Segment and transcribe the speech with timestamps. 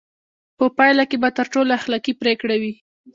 [0.57, 2.73] په پایله کې به تر ټولو اخلاقي پرېکړه وي.